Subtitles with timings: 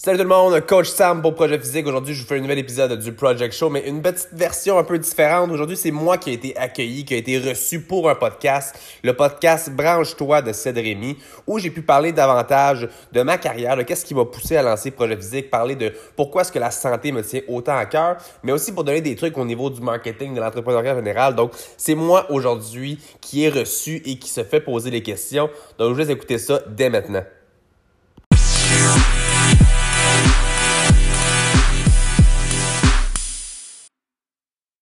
[0.00, 1.84] Salut tout le monde, coach Sam pour Projet Physique.
[1.84, 4.84] Aujourd'hui, je vous fais un nouvel épisode du Project Show, mais une petite version un
[4.84, 5.50] peu différente.
[5.50, 9.12] Aujourd'hui, c'est moi qui ai été accueilli, qui a été reçu pour un podcast, le
[9.14, 11.16] podcast Branche-toi de Ced Rémy,
[11.48, 14.92] où j'ai pu parler davantage de ma carrière, de qu'est-ce qui m'a poussé à lancer
[14.92, 18.52] Projet Physique, parler de pourquoi est-ce que la santé me tient autant à cœur, mais
[18.52, 21.34] aussi pour donner des trucs au niveau du marketing, de l'entrepreneuriat général.
[21.34, 25.50] Donc, c'est moi aujourd'hui qui est reçu et qui se fait poser les questions.
[25.76, 27.24] Donc, je vous laisse écouter ça dès maintenant.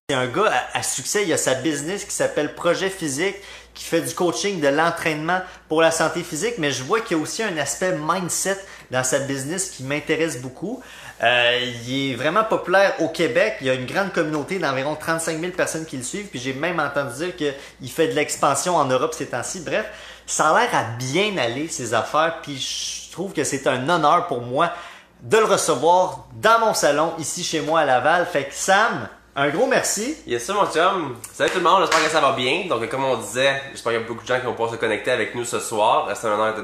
[0.08, 3.34] C'est un gars à, succès, il a sa business qui s'appelle Projet Physique,
[3.74, 7.18] qui fait du coaching, de l'entraînement pour la santé physique, mais je vois qu'il y
[7.18, 8.56] a aussi un aspect mindset
[8.92, 10.80] dans sa business qui m'intéresse beaucoup.
[11.24, 13.56] Euh, il est vraiment populaire au Québec.
[13.60, 16.28] Il y a une grande communauté d'environ 35 000 personnes qui le suivent.
[16.28, 19.58] Puis j'ai même entendu dire qu'il fait de l'expansion en Europe ces temps-ci.
[19.58, 19.86] Bref,
[20.24, 22.36] ça a l'air à bien aller, ces affaires.
[22.42, 24.72] Puis je trouve que c'est un honneur pour moi
[25.20, 28.24] de le recevoir dans mon salon, ici chez moi à Laval.
[28.26, 30.16] Fait que Sam, un gros merci.
[30.26, 31.16] Yes, ça, mon chum.
[31.34, 32.64] Salut tout le monde, j'espère que ça va bien.
[32.68, 34.76] Donc, comme on disait, j'espère qu'il y a beaucoup de gens qui vont pouvoir se
[34.76, 36.08] connecter avec nous ce soir.
[36.14, 36.54] C'est un honneur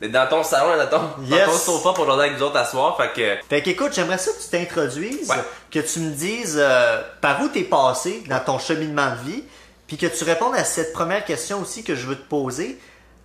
[0.00, 1.46] d'être dans ton salon, dans ton, Yes.
[1.46, 2.96] dans ton sofa pour aujourd'hui avec nous autres à soir.
[2.96, 5.36] Fait que, Fait qu'écoute, j'aimerais ça que tu t'introduises, Ouais.
[5.70, 9.44] que tu me dises euh, par où t'es passé dans ton cheminement de vie,
[9.88, 12.78] puis que tu répondes à cette première question aussi que je veux te poser.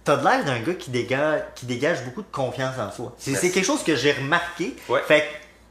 [0.06, 3.14] T'as de l'air d'un gars qui dégage, qui dégage beaucoup de confiance en soi.
[3.20, 4.76] C'est quelque chose que j'ai remarqué.
[4.90, 5.02] Ouais.
[5.08, 5.26] Fait que,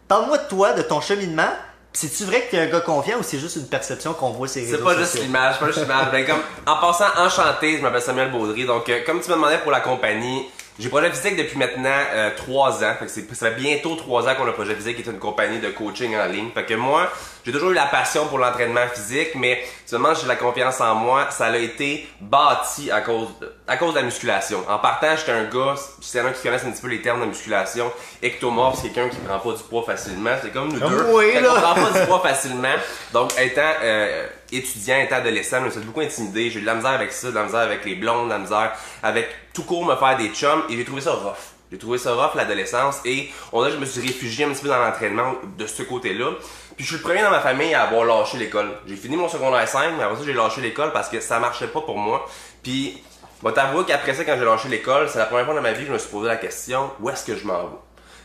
[0.06, 1.50] parle-moi de toi, de ton cheminement.
[1.96, 4.60] C'est-tu vrai que t'es un gars confiant ou c'est juste une perception qu'on voit sur
[4.60, 6.10] les c'est réseaux pas juste l'image, c'est pas juste l'image.
[6.12, 8.66] Ben, comme, en passant, enchanté, je m'appelle Samuel Baudry.
[8.66, 10.44] Donc, euh, comme tu me demandais pour la compagnie,
[10.78, 12.94] j'ai Projet Physique depuis maintenant euh, trois ans.
[12.98, 15.18] Fait que c'est- ça fait bientôt trois ans qu'on a Projet Physique, qui est une
[15.18, 16.50] compagnie de coaching en ligne.
[16.54, 17.08] Fait que moi,
[17.44, 21.28] j'ai toujours eu la passion pour l'entraînement physique, mais si j'ai la confiance en moi,
[21.30, 24.64] ça a été bâti à cause de, à cause de la musculation.
[24.68, 27.20] En partant, j'étais un gars, si c'est un qui connaissent un petit peu les termes
[27.20, 27.90] de musculation,
[28.22, 30.30] ectomorphe, c'est quelqu'un qui prend pas du poids facilement.
[30.42, 31.20] C'est comme nous Comme deux.
[31.32, 31.54] Fait là.
[31.54, 32.74] prend pas du poids facilement.
[33.12, 36.50] Donc, étant euh, étudiant, étant adolescent, je me suis beaucoup intimidé.
[36.50, 38.38] J'ai eu de la misère avec ça, de la misère avec les blondes, de la
[38.38, 38.72] misère
[39.02, 41.34] avec tout court me faire des chums et j'ai trouvé ça rough.
[41.70, 44.62] J'ai trouvé ça rough l'adolescence et on dirait que je me suis réfugié un petit
[44.62, 46.32] peu dans l'entraînement de ce côté-là.
[46.76, 48.70] Puis je suis le premier dans ma famille à avoir lâché l'école.
[48.86, 51.68] J'ai fini mon secondaire 5, mais après ça j'ai lâché l'école parce que ça marchait
[51.68, 52.26] pas pour moi.
[52.62, 53.02] Puis,
[53.42, 55.82] vais t'avouer qu'après ça, quand j'ai lâché l'école, c'est la première fois dans ma vie
[55.82, 57.76] que je me suis posé la question où est-ce que je m'en vais?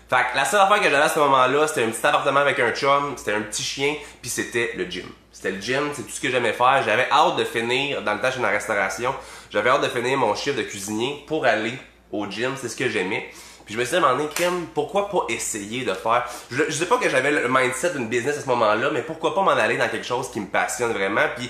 [0.10, 2.60] Fait que la seule affaire que j'avais à ce moment-là, c'était un petit appartement avec
[2.60, 5.06] un chum, c'était un petit chien, puis c'était le gym.
[5.42, 6.84] C'était le gym, c'est tout ce que j'aimais faire.
[6.86, 9.12] J'avais hâte de finir, dans le temps j'étais dans la restauration,
[9.50, 11.74] j'avais hâte de finir mon chiffre de cuisinier pour aller
[12.12, 13.28] au gym, c'est ce que j'aimais.
[13.66, 16.30] Puis je me suis demandé, Kim, pourquoi pas essayer de faire...
[16.52, 19.34] Je, je sais pas que j'avais le mindset d'une business à ce moment-là, mais pourquoi
[19.34, 21.50] pas m'en aller dans quelque chose qui me passionne vraiment, puis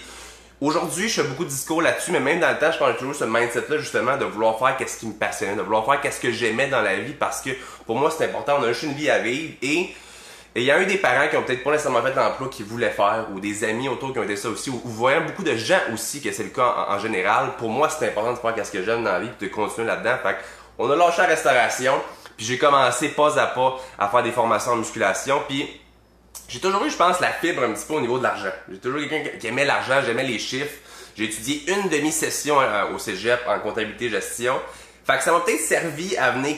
[0.61, 3.15] Aujourd'hui, je fais beaucoup de discours là-dessus, mais même dans le temps, je pense toujours
[3.15, 6.31] ce mindset-là, justement, de vouloir faire qu'est-ce qui me passionnait, de vouloir faire qu'est-ce que
[6.31, 7.49] j'aimais dans la vie, parce que
[7.87, 8.57] pour moi, c'est important.
[8.59, 9.89] On a juste une vie à vivre et
[10.53, 12.65] et il y a eu des parents qui ont peut-être pas nécessairement fait l'emploi qu'ils
[12.65, 15.55] voulaient faire, ou des amis autour qui ont été ça aussi, ou, voyant beaucoup de
[15.55, 17.51] gens aussi que c'est le cas en, général.
[17.57, 19.87] Pour moi, c'est important de faire qu'est-ce que j'aime dans la vie, puis de continuer
[19.87, 20.17] là-dedans.
[20.21, 20.35] Fait
[20.77, 21.93] on a lâché la restauration,
[22.35, 25.81] puis j'ai commencé pas à pas à faire des formations en musculation, puis
[26.49, 28.51] j'ai toujours eu, je pense, la fibre un petit peu au niveau de l'argent.
[28.69, 30.79] J'ai toujours quelqu'un qui- aimait l'argent, j'aimais les chiffres.
[31.15, 34.59] J'ai étudié une demi-session euh, au cégep en comptabilité gestion.
[35.05, 36.57] Fait que ça m'a peut-être servi à venir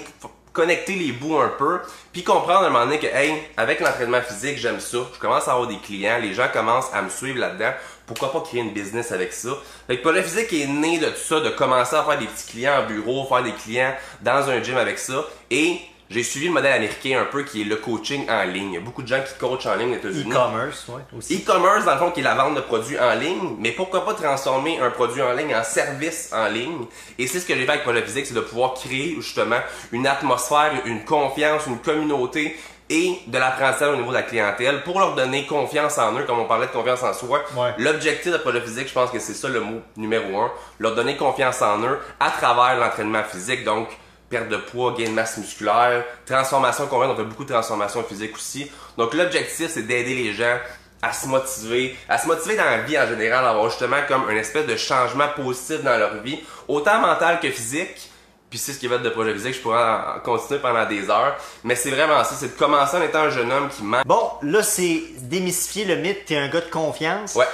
[0.53, 1.79] connecter les bouts un peu,
[2.13, 4.99] puis comprendre à un moment donné que, hey, avec l'entraînement physique, j'aime ça.
[5.13, 7.71] Je commence à avoir des clients, les gens commencent à me suivre là-dedans.
[8.05, 9.49] Pourquoi pas créer une business avec ça?
[9.87, 12.51] Fait que Projet Physique est né de tout ça, de commencer à faire des petits
[12.51, 15.25] clients en bureau, faire des clients dans un gym avec ça.
[15.49, 18.71] Et j'ai suivi le modèle américain un peu qui est le coaching en ligne.
[18.71, 20.31] Il y a beaucoup de gens qui coachent en ligne aux États-Unis.
[20.31, 21.37] E-commerce, ouais, aussi.
[21.37, 24.13] E-commerce, dans le fond, qui est la vente de produits en ligne, mais pourquoi pas
[24.13, 26.85] transformer un produit en ligne en service en ligne?
[27.17, 29.59] Et c'est ce que j'ai fait avec Projet Physique, c'est de pouvoir créer justement
[29.91, 32.57] une atmosphère, une confiance, une communauté
[32.89, 36.39] et de l'apprentissage au niveau de la clientèle pour leur donner confiance en eux, comme
[36.39, 37.41] on parlait de confiance en soi.
[37.55, 37.73] Ouais.
[37.77, 41.15] L'objectif de Projet Physique, je pense que c'est ça le mot numéro un, leur donner
[41.15, 43.87] confiance en eux à travers l'entraînement physique, donc
[44.33, 48.35] perte de poids, gain de masse musculaire, transformation convaincre, on fait beaucoup de transformation physique
[48.35, 48.69] aussi.
[48.97, 50.57] Donc l'objectif c'est d'aider les gens
[51.03, 54.23] à se motiver, à se motiver dans la vie en général, à avoir justement comme
[54.29, 58.09] un espèce de changement positif dans leur vie, autant mental que physique.
[58.49, 61.09] Puis c'est ce qui va être de projet physique, je pourrais en continuer pendant des
[61.09, 64.03] heures, mais c'est vraiment ça, c'est de commencer en étant un jeune homme qui ment.
[64.05, 67.33] Bon, là, c'est démystifier le mythe, t'es un gars de confiance.
[67.33, 67.47] Ouais.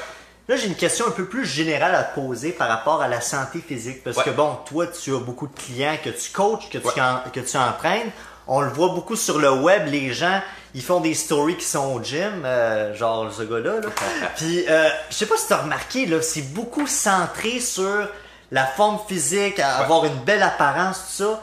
[0.50, 3.22] Là, j'ai une question un peu plus générale à te poser par rapport à la
[3.22, 4.04] santé physique.
[4.04, 4.24] Parce Ouais.
[4.24, 6.94] que bon, toi, tu as beaucoup de clients que tu coaches, que tu, Ouais.
[7.02, 8.10] en- que tu entraînes.
[8.48, 10.42] On le voit beaucoup sur le web, les gens,
[10.74, 13.76] ils font des stories qui sont au gym, euh, genre ce gars-là.
[13.80, 13.88] Là.
[14.38, 18.08] Puis, euh, je sais pas si tu as remarqué, là, c'est beaucoup centré sur
[18.50, 21.42] la forme physique, avoir une belle apparence, tout ça.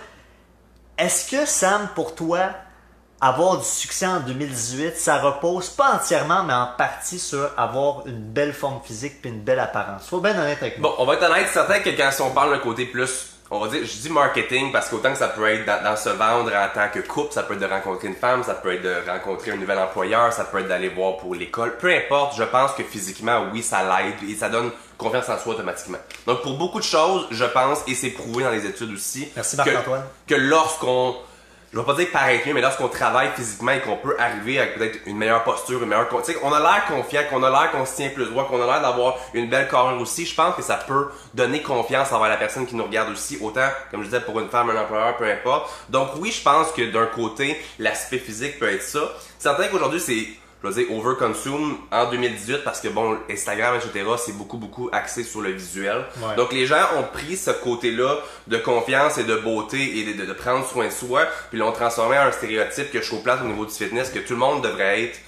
[0.99, 2.49] Est-ce que, Sam, pour toi,
[3.21, 8.21] avoir du succès en 2018, ça repose pas entièrement, mais en partie sur avoir une
[8.21, 10.09] belle forme physique puis une belle apparence.
[10.09, 10.91] Faut bien honnête avec moi.
[10.91, 13.69] Bon, on va être honnête, certain que quand on parle d'un côté plus on va
[13.69, 16.89] dire, je dis marketing parce qu'autant que ça peut être dans, se vendre en tant
[16.93, 19.57] que couple, ça peut être de rencontrer une femme, ça peut être de rencontrer un
[19.57, 21.77] nouvel employeur, ça peut être d'aller voir pour l'école.
[21.77, 25.55] Peu importe, je pense que physiquement, oui, ça l'aide et ça donne confiance en soi
[25.55, 25.99] automatiquement.
[26.27, 29.57] Donc pour beaucoup de choses, je pense, et c'est prouvé dans les études aussi, Merci
[29.57, 30.05] Marc-Antoine.
[30.27, 31.15] que lorsqu'on
[31.77, 34.79] je vais pas dire paraître mieux, mais lorsqu'on travaille physiquement et qu'on peut arriver avec
[34.79, 37.85] peut-être une meilleure posture, une meilleure, tu on a l'air confiant, qu'on a l'air qu'on
[37.85, 40.63] se tient plus droit, qu'on a l'air d'avoir une belle carrière aussi, je pense que
[40.63, 44.21] ça peut donner confiance envers la personne qui nous regarde aussi, autant, comme je disais,
[44.21, 45.71] pour une femme, un employeur, peu importe.
[45.91, 49.13] Donc oui, je pense que d'un côté, l'aspect physique peut être ça.
[49.39, 50.29] C'est certain qu'aujourd'hui, c'est
[50.63, 55.23] je veux dire, overconsume en 2018 parce que bon, Instagram, etc., c'est beaucoup, beaucoup axé
[55.23, 56.05] sur le visuel.
[56.37, 58.17] Donc les gens ont pris ce côté-là
[58.47, 62.23] de confiance et de beauté et de, prendre soin de soi, puis l'ont transformé en
[62.23, 65.05] un stéréotype que je trouve place au niveau du fitness, que tout le monde devrait
[65.05, 65.19] être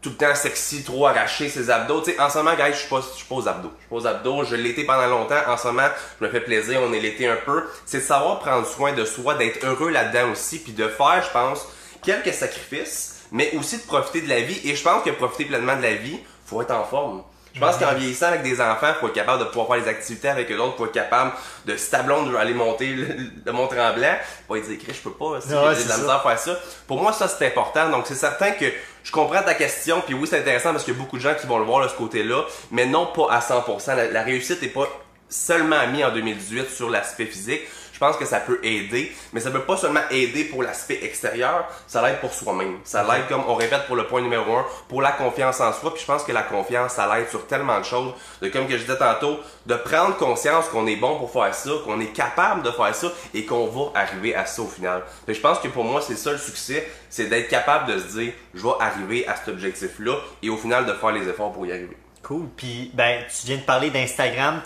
[0.00, 2.02] tout le temps sexy, trop arraché, ses abdos.
[2.02, 3.70] Tu sais, en ce moment, guys, je suis pas, je suis pas aux abdos.
[3.74, 4.44] Je suis pas aux abdos.
[4.44, 5.40] Je été pendant longtemps.
[5.48, 5.88] En ce moment,
[6.20, 6.80] je me fais plaisir.
[6.82, 7.64] On est l'été un peu.
[7.86, 11.30] C'est de savoir prendre soin de soi, d'être heureux là-dedans aussi, puis de faire, je
[11.30, 11.66] pense,
[12.02, 14.60] quelques sacrifices mais aussi de profiter de la vie.
[14.64, 17.24] Et je pense que profiter pleinement de la vie, faut être en forme.
[17.52, 20.28] Je pense qu'en vieillissant avec des enfants, faut être capable de pouvoir faire des activités
[20.28, 21.32] avec eux autres, faut être capable
[21.66, 24.16] de si de aller monter le, mont Tremblant,
[24.48, 25.54] pas dire je peux pas, si j'ai
[25.84, 26.58] de la misère à faire ça.
[26.88, 27.90] Pour moi, ça c'est important.
[27.90, 28.66] Donc c'est certain que
[29.04, 31.34] je comprends ta question, puis oui, c'est intéressant parce qu'il y a beaucoup de gens
[31.34, 33.94] qui vont le voir de ce côté-là, mais non pas à 100%.
[33.94, 34.88] La, la réussite n'est pas
[35.28, 37.62] seulement mise en 2018 sur l'aspect physique
[37.94, 41.68] je pense que ça peut aider, mais ça peut pas seulement aider pour l'aspect extérieur,
[41.86, 42.78] ça l'aide pour soi-même.
[42.82, 45.94] Ça l'aide, comme on répète pour le point numéro un, pour la confiance en soi.
[45.94, 48.12] Puis je pense que la confiance, ça l'aide sur tellement de choses.
[48.42, 51.70] De comme que je disais tantôt, de prendre conscience qu'on est bon pour faire ça,
[51.84, 55.02] qu'on est capable de faire ça et qu'on va arriver à ça au final.
[55.28, 58.32] je pense que pour moi, c'est ça le succès, c'est d'être capable de se dire,
[58.54, 61.70] je vais arriver à cet objectif-là et au final de faire les efforts pour y
[61.70, 61.96] arriver.
[62.24, 62.48] Cool.
[62.56, 64.62] Puis, ben, tu viens de parler d'Instagram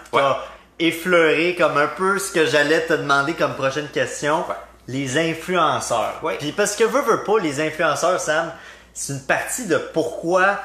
[0.78, 4.44] effleurer comme un peu ce que j'allais te demander comme prochaine question.
[4.86, 6.20] Les influenceurs.
[6.38, 8.52] Puis parce que veut, veut pas, les influenceurs, Sam,
[8.94, 10.58] c'est une partie de pourquoi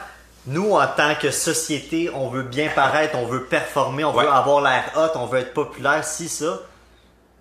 [0.45, 4.61] nous, en tant que société, on veut bien paraître, on veut performer, on veut avoir
[4.61, 6.59] l'air hot, on veut être populaire, si ça.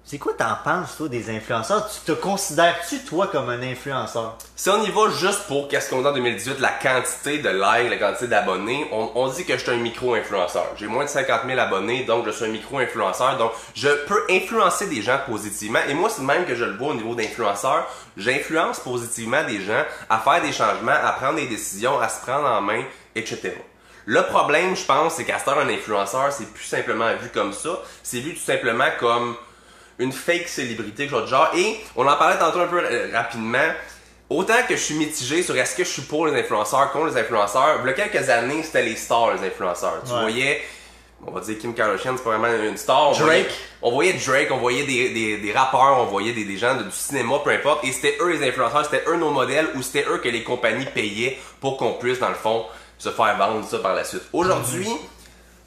[0.04, 1.88] C'est quoi t'en penses, toi, des influenceurs?
[1.88, 4.36] Tu te considères-tu, toi, comme un influenceur?
[4.56, 7.88] Si on y va juste pour qu'est-ce qu'on a en 2018, la quantité de likes,
[7.88, 10.66] la quantité d'abonnés, on, dit que je suis un micro-influenceur.
[10.76, 13.38] J'ai moins de 50 000 abonnés, donc je suis un micro-influenceur.
[13.38, 15.80] Donc, je peux influencer des gens positivement.
[15.88, 17.86] Et moi, c'est même que je le vois au niveau d'influenceur.
[18.16, 22.48] J'influence positivement des gens à faire des changements, à prendre des décisions, à se prendre
[22.48, 22.82] en main,
[23.14, 23.52] etc.
[24.04, 27.78] Le problème, je pense, c'est qu'à ce un influenceur, c'est plus simplement vu comme ça.
[28.02, 29.36] C'est vu tout simplement comme
[29.98, 31.50] une fake célébrité, genre, genre.
[31.56, 33.58] Et on en parlait tantôt un peu euh, rapidement.
[34.30, 37.20] Autant que je suis mitigé sur est-ce que je suis pour les influenceurs, contre les
[37.20, 40.00] influenceurs, il y a quelques années, c'était les stars, les influenceurs.
[40.06, 40.62] Tu voyais,
[41.26, 43.10] on va dire Kim Kardashian, c'est pas vraiment une star.
[43.10, 43.20] On Drake.
[43.24, 43.46] Voyait,
[43.82, 46.90] on voyait Drake, on voyait des, des, des rappeurs, on voyait des, des gens du
[46.90, 47.84] cinéma, peu importe.
[47.84, 50.86] Et c'était eux les influenceurs, c'était eux nos modèles, ou c'était eux que les compagnies
[50.86, 52.64] payaient pour qu'on puisse, dans le fond,
[52.96, 54.22] se faire vendre ça par la suite.
[54.32, 54.88] Aujourd'hui,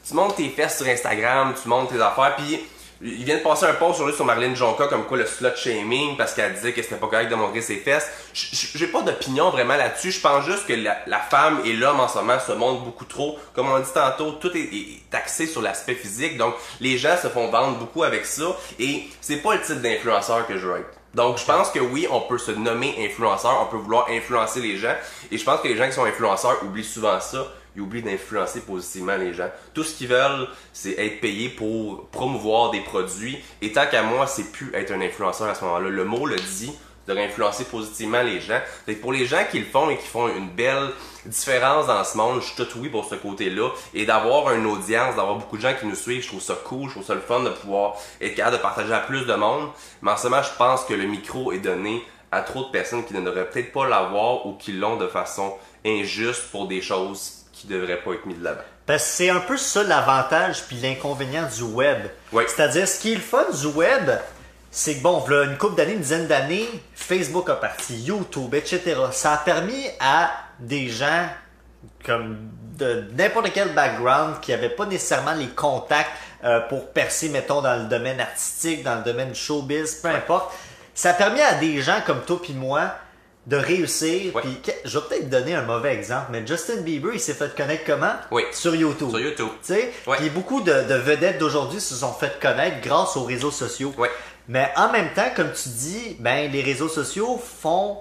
[0.08, 2.60] tu montes tes fesses sur Instagram, tu montes tes affaires, puis
[3.06, 6.18] il vient de passer un post sur sur Marlène Jonka comme quoi le slut shaming
[6.18, 8.10] parce qu'elle disait que c'était pas correct de montrer ses fesses.
[8.34, 10.12] J'ai pas d'opinion vraiment là-dessus.
[10.12, 13.38] Je pense juste que la, femme et l'homme en ce moment se montrent beaucoup trop.
[13.54, 16.38] Comme on dit tantôt, tout est, axé sur l'aspect physique.
[16.38, 20.48] Donc les gens se font vendre beaucoup avec ça et c'est pas le type d'influenceur
[20.48, 20.90] que je veux être.
[21.14, 24.76] Donc, je pense que oui, on peut se nommer influenceur, on peut vouloir influencer les
[24.76, 24.94] gens.
[25.32, 28.62] Et je pense que les gens qui sont influenceurs oublient souvent ça ils oublient d'influencer
[28.62, 29.50] positivement les gens.
[29.74, 33.38] Tout ce qu'ils veulent, c'est être payé pour promouvoir des produits.
[33.62, 35.90] Et tant qu'à moi, c'est plus être un influenceur à ce moment-là.
[35.90, 36.72] Le mot le dit,
[37.08, 38.60] de influencer positivement les gens.
[38.88, 40.90] Et pour les gens qui le font et qui font une belle
[41.26, 43.70] différence dans ce monde, je suis tout oui pour ce côté-là.
[43.94, 46.88] Et d'avoir une audience, d'avoir beaucoup de gens qui nous suivent, je trouve ça cool,
[46.88, 49.70] je trouve ça le fun de pouvoir être capable de partager à plus de monde.
[50.02, 53.06] Mais en ce moment, je pense que le micro est donné à trop de personnes
[53.06, 55.54] qui ne devraient peut-être pas l'avoir ou qui l'ont de façon
[55.86, 58.62] injuste pour des choses qui devrait pas être mis de l'avant.
[58.86, 62.00] Parce que c'est un peu ça l'avantage puis l'inconvénient du web.
[62.32, 64.12] C'est-à-dire, ce qui est le fun du web,
[64.70, 68.96] c'est que bon, voilà une couple d'années, une dizaine d'années, Facebook a parti, YouTube, etc.
[69.12, 71.30] Ça a permis à des gens
[72.06, 72.38] comme
[72.78, 76.12] de n'importe quel background qui n'avaient pas nécessairement les contacts
[76.44, 80.54] euh, pour percer, mettons, dans le domaine artistique, dans le domaine showbiz, peu importe.
[80.94, 82.92] Ça a permis à des gens comme toi puis moi
[83.48, 84.34] de réussir.
[84.42, 87.84] Puis, je vais peut-être donner un mauvais exemple, mais Justin Bieber, il s'est fait connaître
[87.86, 88.14] comment?
[88.32, 88.44] Oui.
[88.52, 89.10] Sur YouTube.
[89.10, 89.50] Sur YouTube.
[89.66, 93.94] Tu sais, puis beaucoup de, vedettes d'aujourd'hui se sont fait connaître grâce aux réseaux sociaux.
[93.98, 94.08] Oui.
[94.48, 97.98] Mais en même temps, comme tu dis, ben les réseaux sociaux font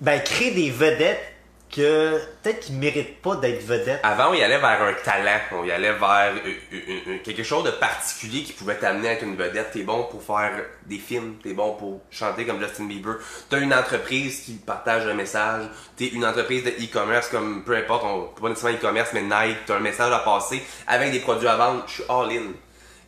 [0.00, 1.31] ben, créer des vedettes
[1.72, 4.00] que peut-être qu'ils méritent pas d'être vedettes.
[4.02, 7.64] Avant, on y allait vers un talent, on y allait vers euh, euh, quelque chose
[7.64, 9.70] de particulier qui pouvait t'amener à être une vedette.
[9.72, 10.52] T'es bon pour faire
[10.86, 13.16] des films, t'es bon pour chanter comme Justin Bieber.
[13.48, 15.64] T'as une entreprise qui partage un message.
[15.96, 19.58] T'es une entreprise de e-commerce comme peu importe, on pas nécessairement e-commerce, mais Nike.
[19.66, 21.84] T'as un message à passer avec des produits à vendre.
[21.86, 22.52] Je suis all in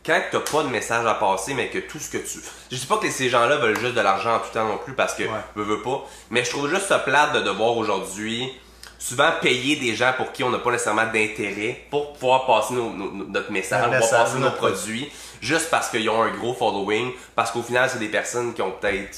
[0.05, 2.39] quand t'as pas de message à passer, mais que tout ce que tu.
[2.71, 4.93] Je dis pas que ces gens-là veulent juste de l'argent en tout temps non plus
[4.93, 5.29] parce que Ouais.
[5.55, 6.05] veux, veux pas.
[6.29, 8.51] Mais je trouve juste ça plate de devoir aujourd'hui
[8.97, 12.89] souvent payer des gens pour qui on n'a pas nécessairement d'intérêt pour pouvoir passer nos-
[12.91, 16.53] nos- nos- notre message, Un pouvoir passer nos produits, juste parce qu'ils ont un gros
[16.53, 19.17] following, parce qu'au final, c'est des personnes qui ont peut-être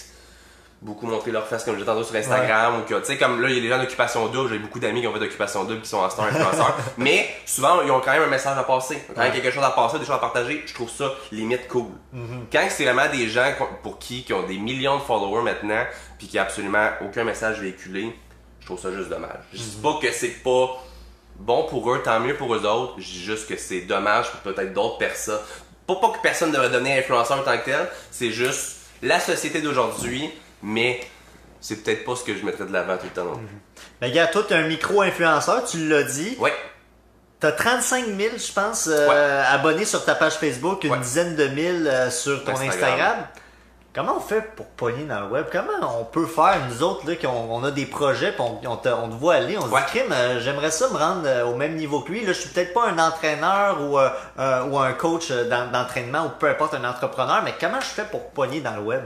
[0.82, 3.42] beaucoup montré leur face comme je disais tantôt sur Instagram ou que tu sais comme
[3.42, 5.64] là il y a des gens d'occupation double j'ai beaucoup d'amis qui ont fait d'occupation
[5.64, 6.78] double qui sont en star influenceurs.
[6.98, 9.04] Mais souvent ils ont quand même un message à passer.
[9.14, 11.88] Quand même quelque chose à passer des choses à partager je trouve ça limite cool.
[12.52, 15.84] Quand c'est vraiment des gens pour qui qui ont des millions de followers maintenant
[16.20, 18.16] puis qui a absolument aucun message véhiculé
[18.60, 19.40] je trouve ça juste dommage.
[19.54, 20.84] Je dis pas que c'est pas
[21.40, 22.96] bon pour eux tant mieux pour eux autres.
[22.98, 25.40] Je dis juste que c'est dommage pour peut-être d'autres personnes.
[25.88, 29.62] Pas pas que personne devrait devenir influenceur en tant que tel c'est juste la société
[29.62, 30.30] d'aujourd'hui
[30.62, 31.00] mais
[31.62, 33.48] c'est peut-être pas ce que je mettrais de l'avant tout le temps non plus.
[34.02, 36.36] Mais gars, toi, t'es un micro-influenceur, tu l'as dit.
[36.40, 36.54] Ouais.
[37.40, 41.00] T'as 35 000, je pense, euh, abonnés sur ta page Facebook, une Ouais.
[41.00, 42.74] dizaine de mille euh, sur ton Instagram.
[42.74, 43.16] Instagram.
[43.94, 45.46] Comment on fait pour pogner dans le web?
[45.52, 48.76] Comment on peut faire, nous autres, là, qu'on on a des projets, puis on, on
[48.78, 49.82] te, on te voit aller, on se Ouais.
[49.92, 52.22] dit, crime, euh, j'aimerais ça me rendre euh, au même niveau que lui.
[52.24, 55.72] Là, je suis peut-être pas un entraîneur ou, euh, euh, ou un coach euh, d'en-
[55.72, 59.02] d'entraînement ou peu importe, un entrepreneur, mais comment je fais pour pogner dans le web?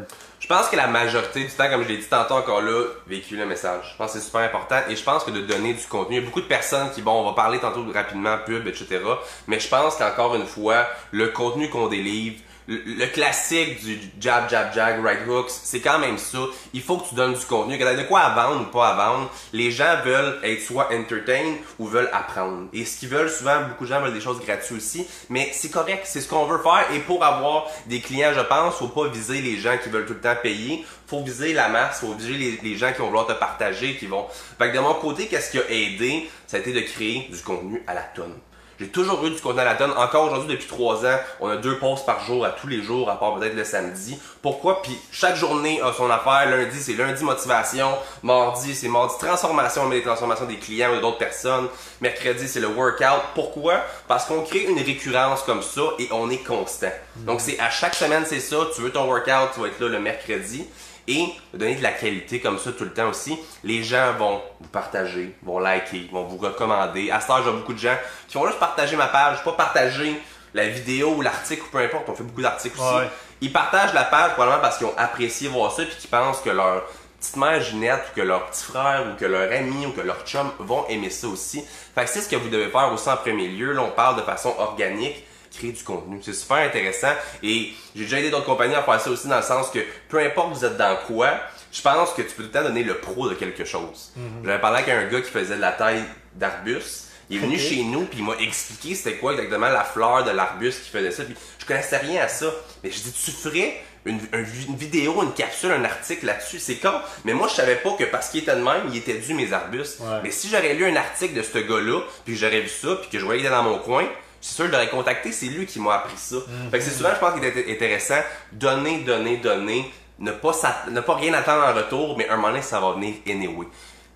[0.51, 3.39] Je pense que la majorité du temps, comme je l'ai dit tantôt encore là, véhiculer
[3.39, 3.91] le message.
[3.93, 6.17] Je pense que c'est super important et je pense que de donner du contenu.
[6.17, 8.99] Il y a beaucoup de personnes qui, bon, on va parler tantôt rapidement, pub, etc.
[9.47, 12.35] Mais je pense qu'encore une fois, le contenu qu'on délivre,
[12.67, 16.39] le, classique du jab, jab, jab, right hooks, c'est quand même ça.
[16.73, 17.77] Il faut que tu donnes du contenu.
[17.77, 20.89] Que t'aies de quoi à vendre ou pas à vendre, les gens veulent être soit
[20.93, 22.67] entertained ou veulent apprendre.
[22.73, 25.07] Et ce qu'ils veulent, souvent, beaucoup de gens veulent des choses gratuites aussi.
[25.29, 26.85] Mais c'est correct, c'est ce qu'on veut faire.
[26.93, 30.13] Et pour avoir des clients, je pense, faut pas viser les gens qui veulent tout
[30.13, 30.85] le temps payer.
[31.07, 34.07] Faut viser la masse, faut viser les, les gens qui vont vouloir te partager, qui
[34.07, 34.25] vont.
[34.57, 36.29] Fait que de mon côté, qu'est-ce qui a aidé?
[36.47, 38.35] Ça a été de créer du contenu à la tonne.
[38.81, 39.91] J'ai toujours eu du contenu à la tonne.
[39.95, 43.11] Encore aujourd'hui, depuis trois ans, on a deux posts par jour, à tous les jours,
[43.11, 44.17] à part peut-être le samedi.
[44.41, 44.81] Pourquoi?
[44.81, 46.49] Puis chaque journée a son affaire.
[46.49, 47.89] Lundi, c'est lundi motivation.
[48.23, 51.67] Mardi, c'est mardi transformation, on met les transformations des clients ou d'autres personnes.
[52.01, 53.21] Mercredi, c'est le workout.
[53.35, 53.83] Pourquoi?
[54.07, 56.91] Parce qu'on crée une récurrence comme ça et on est constant.
[57.17, 58.57] Donc c'est à chaque semaine, c'est ça.
[58.73, 60.67] Tu veux ton workout, tu vas être là le mercredi.
[61.07, 64.69] Et donner de la qualité comme ça tout le temps aussi, les gens vont vous
[64.69, 67.09] partager, vont liker, vont vous recommander.
[67.11, 70.21] À ce heure, j'ai beaucoup de gens qui vont juste partager ma page, pas partager
[70.53, 72.95] la vidéo ou l'article ou peu importe, on fait beaucoup d'articles aussi.
[72.95, 73.09] Ouais.
[73.41, 76.49] Ils partagent la page probablement parce qu'ils ont apprécié voir ça puis qu'ils pensent que
[76.49, 76.83] leur
[77.19, 80.23] petite mère Ginette ou que leur petit frère ou que leur ami ou que leur
[80.25, 81.63] chum vont aimer ça aussi.
[81.95, 83.71] Fait que c'est ce que vous devez faire aussi en premier lieu.
[83.73, 85.23] Là, on parle de façon organique
[85.55, 86.19] créer du contenu.
[86.23, 87.11] C'est super intéressant
[87.43, 89.79] et j'ai déjà aidé d'autres compagnies à faire ça aussi dans le sens que
[90.09, 91.31] peu importe vous êtes dans quoi,
[91.71, 94.11] je pense que tu peux tout le temps donner le pro de quelque chose.
[94.43, 96.03] J'avais parlé avec un gars qui faisait de la taille
[96.35, 97.07] d'arbustes.
[97.29, 100.31] Il est venu chez nous puis il m'a expliqué c'était quoi exactement la fleur de
[100.31, 101.23] l'arbuste qui faisait ça.
[101.23, 102.47] Puis je connaissais rien à ça.
[102.83, 106.59] Mais je dis tu ferais une, un- une vidéo, une capsule, un article là-dessus?
[106.59, 106.91] C'est con.
[107.23, 109.53] Mais moi je savais pas que parce qu'il était de même, il était dû mes
[109.53, 109.99] arbustes.
[110.01, 110.19] Ouais.
[110.23, 113.19] Mais si j'aurais lu un article de ce gars-là, puis j'aurais vu ça, puis que
[113.19, 114.05] je voyais qu'il était dans mon coin,
[114.41, 116.37] c'est sûr, je l'aurais contacté, c'est lui qui m'a appris ça.
[116.71, 118.19] Fait que c'est souvent, je pense qu'il est intéressant,
[118.51, 120.51] donner, donner, donner, ne pas,
[120.89, 123.67] ne pas rien attendre en retour, mais un moment donné, ça va venir anyway.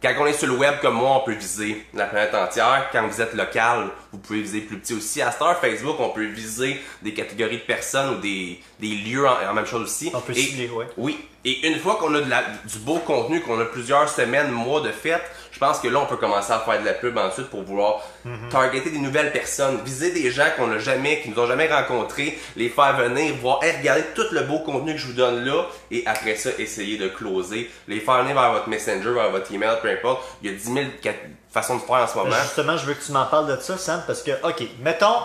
[0.04, 2.90] Quand on est sur le web comme moi, on peut viser la planète entière.
[2.92, 5.20] Quand vous êtes local, vous pouvez viser plus petit aussi.
[5.22, 9.50] À Star Facebook, on peut viser des catégories de personnes ou des, des lieux en,
[9.50, 10.12] en même chose aussi.
[10.14, 10.86] On peut Et- cibler, ouais.
[10.98, 14.52] oui, et une fois qu'on a de la- du beau contenu, qu'on a plusieurs semaines,
[14.52, 15.24] mois de fête,
[15.56, 18.02] je pense que là, on peut commencer à faire de la pub ensuite pour vouloir
[18.50, 22.38] targeter des nouvelles personnes, viser des gens qu'on n'a jamais, qui nous ont jamais rencontrés,
[22.58, 25.64] les faire venir, voir, hey, regardez tout le beau contenu que je vous donne là,
[25.92, 29.78] et après ça, essayer de closer, les faire venir vers votre messenger, vers votre email,
[29.82, 30.24] peu importe.
[30.44, 31.14] Il y a 10 000 ca-
[31.50, 32.36] façons de faire en ce moment.
[32.44, 35.16] Justement, je veux que tu m'en parles de ça, Sam, parce que, ok, mettons,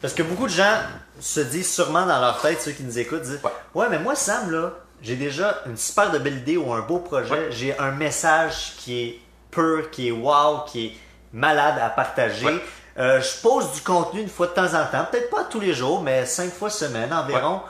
[0.00, 0.78] parce que beaucoup de gens
[1.20, 3.50] se disent sûrement dans leur tête, ceux qui nous écoutent, disent Ouais.
[3.74, 6.98] Ouais, mais moi, Sam, là, j'ai déjà une super de belle idée ou un beau
[7.00, 7.46] projet, Ouais.
[7.50, 9.20] j'ai un message qui est
[9.56, 10.92] pur, qui est wow, qui est
[11.32, 12.46] malade à partager.
[12.46, 12.62] Ouais.
[12.98, 15.74] Euh, je pose du contenu une fois de temps en temps, peut-être pas tous les
[15.74, 17.60] jours, mais cinq fois semaine environ.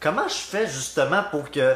[0.00, 1.74] Comment je fais justement pour que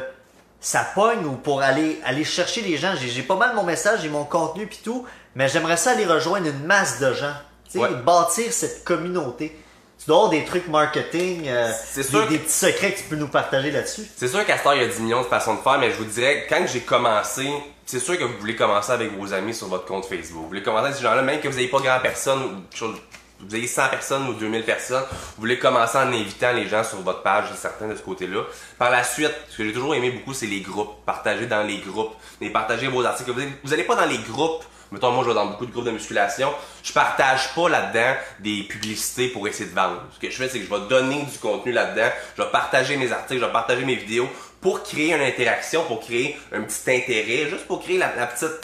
[0.59, 2.93] ça pogne ou pour aller, aller chercher les gens?
[2.99, 6.47] J'ai pas mal mon message, j'ai mon contenu puis tout, mais j'aimerais ça aller rejoindre
[6.47, 7.33] une masse de gens.
[7.71, 7.89] Tu Ouais.
[8.05, 9.55] bâtir cette communauté.
[9.99, 13.03] Tu dois avoir des trucs marketing, euh, des, sûr que- des petits secrets que tu
[13.05, 14.03] peux nous partager là-dessus.
[14.15, 16.05] C'est sûr qu'à il y a 10 millions de façons de faire, mais je vous
[16.05, 17.47] dirais, quand j'ai commencé,
[17.87, 20.41] c'est sûr que vous voulez commencer avec vos amis sur votre compte Facebook.
[20.41, 22.95] Vous voulez commencer avec ces gens-là, même que vous n'ayez pas grand personne ou chose
[23.39, 26.97] vous avez 100 personnes ou 2000 personnes, vous voulez commencer en invitant les gens sur
[27.01, 28.41] votre page, certains de ce côté-là.
[28.79, 31.05] Par la suite, ce que j'ai toujours aimé beaucoup, c'est les groupes.
[31.05, 32.15] Partager dans les groupes.
[32.41, 33.31] Et partager vos articles.
[33.63, 34.63] Vous n'allez pas dans les groupes.
[34.91, 36.51] Mettons, moi, je vais dans beaucoup de groupes de musculation.
[36.81, 40.01] Je partage pas là-dedans des publicités pour essayer de vendre.
[40.15, 42.09] Ce que je fais, c'est que je vais donner du contenu là-dedans.
[42.37, 44.27] Je vais partager mes articles, je vais partager mes vidéos
[44.67, 48.59] pour créer une interaction, pour créer un petit intérêt, juste pour créer la petite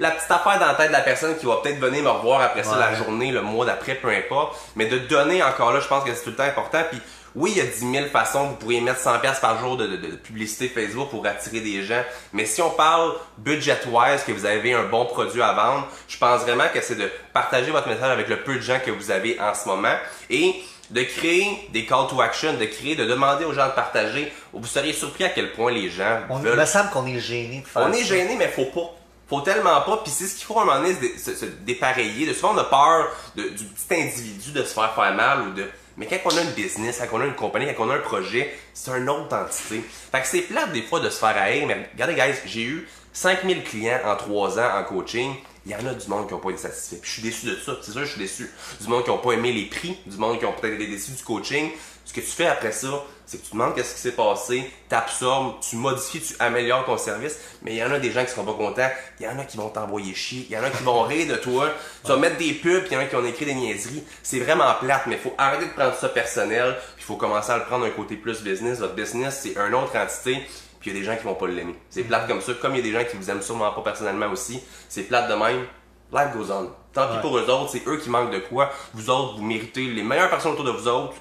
[0.00, 2.40] la petite affaire dans la tête de la personne qui va peut-être venir me revoir
[2.40, 4.58] après ça la journée, le mois d'après, peu importe.
[4.74, 6.82] Mais de donner encore là, je pense que c'est tout le temps important.
[6.90, 7.00] Puis
[7.36, 9.86] oui, il y a 10 000 façons, vous pourriez mettre 100 pièces par jour de,
[10.16, 12.02] publicité Facebook pour attirer des gens.
[12.32, 16.40] Mais si on parle budget-wise, que vous avez un bon produit à vendre, je pense
[16.40, 19.38] vraiment que c'est de partager votre message avec le peu de gens que vous avez
[19.38, 19.94] en ce moment
[20.28, 20.56] et
[20.90, 24.32] de créer des call to action, de créer, de demander aux gens de partager.
[24.52, 26.54] Vous seriez surpris à quel point les gens on, veulent.
[26.54, 28.94] Il me semble qu'on est gêné de faire On est gêné, mais faut pas.
[29.28, 32.26] Faut tellement pas, puis c'est ce qu'il faut à un moment donné, se, se, dépareiller.
[32.26, 35.52] De souvent, on a peur de, du petit individu de se faire faire mal ou
[35.52, 35.64] de.
[35.96, 38.00] Mais quand on a une business, quand on a une compagnie, quand on a un
[38.00, 39.82] projet, c'est une autre entité.
[40.12, 42.88] Fait que c'est plate des fois de se faire haïr, mais regardez, guys, j'ai eu
[43.14, 45.34] 5000 clients en 3 ans en coaching.
[45.66, 46.96] Il y en a du monde qui n'ont pas été satisfaits.
[47.00, 47.76] Puis je suis déçu de ça.
[47.80, 48.50] C'est sûr, je suis déçu.
[48.80, 51.12] Du monde qui n'ont pas aimé les prix, du monde qui ont peut-être été déçus
[51.12, 51.70] du coaching.
[52.04, 54.94] Ce que tu fais après ça, c'est que tu demandes qu'est-ce qui s'est passé, tu
[54.94, 58.30] absorbes, tu modifies, tu améliores ton service, mais il y en a des gens qui
[58.30, 60.70] seront pas contents, il y en a qui vont t'envoyer chier, il y en a
[60.70, 61.70] qui vont rire de toi,
[62.02, 64.04] tu vas mettre des pubs, il y en a qui ont écrit des niaiseries.
[64.22, 67.58] C'est vraiment plate, mais il faut arrêter de prendre ça personnel, il faut commencer à
[67.58, 68.80] le prendre un côté plus business.
[68.80, 70.46] Votre business, c'est une autre entité,
[70.84, 71.74] puis il y a des gens qui vont pas l'aimer.
[71.88, 73.80] C'est plate comme ça, comme il y a des gens qui vous aiment sûrement pas
[73.80, 75.64] personnellement aussi, c'est plate de même.
[76.12, 76.70] Life goes on.
[76.92, 78.70] Tant pis pour eux autres, c'est eux qui manquent de quoi.
[78.92, 81.14] Vous autres, vous méritez les meilleures personnes autour de vous autres